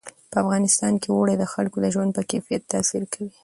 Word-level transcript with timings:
په 0.31 0.35
افغانستان 0.43 0.93
کې 1.01 1.09
اوړي 1.11 1.35
د 1.37 1.43
خلکو 1.53 1.77
د 1.81 1.85
ژوند 1.93 2.09
په 2.17 2.21
کیفیت 2.31 2.63
تاثیر 2.73 3.03
کوي. 3.13 3.31